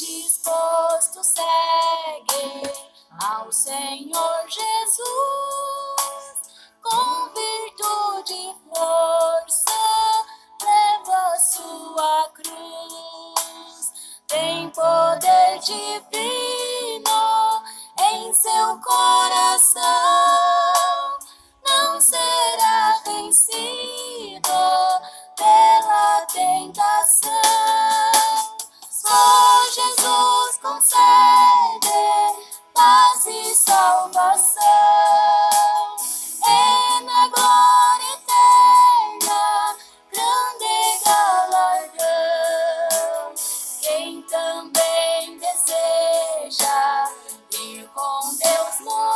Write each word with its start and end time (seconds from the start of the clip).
Disposto 0.00 1.22
segue 1.22 2.72
ao 3.22 3.52
Senhor 3.52 4.48
Jesus 4.48 6.40
com 6.82 7.28
virtude 7.34 8.32
e 8.32 8.54
força 8.70 10.24
leva 10.62 11.38
sua 11.38 12.30
cruz. 12.30 13.92
Tem 14.26 14.70
poder 14.70 15.58
divino 15.58 17.62
em 17.98 18.32
seu 18.32 18.80
coração. 18.80 20.29
Salvação. 34.20 35.96
É 36.46 37.00
na 37.04 37.28
glória 37.28 38.12
eterna, 38.20 39.42
grande 40.12 40.76
galardão. 41.04 42.04
Quem 43.80 44.22
também 44.22 45.38
deseja 45.38 47.08
ir 47.52 47.88
com 47.94 48.20
Deus 48.36 48.80
morar, 48.80 49.09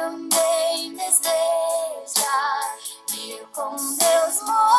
também 0.00 0.94
deseja 0.94 1.30
ir 3.12 3.46
com 3.52 3.76
Deus. 3.76 4.42
morar, 4.46 4.69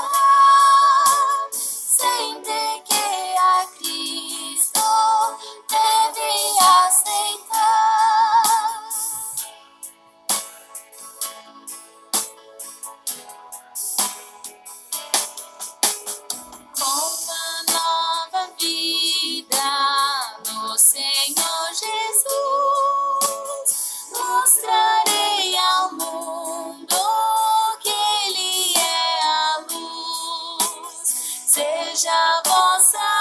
seja 31.95 32.41
vossa 32.45 33.20